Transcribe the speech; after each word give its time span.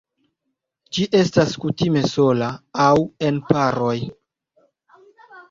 Ĝi 0.97 1.03
estas 1.19 1.53
kutime 1.65 2.01
sola 2.13 2.49
aŭ 2.87 2.95
en 3.29 3.39
paroj. 3.53 3.95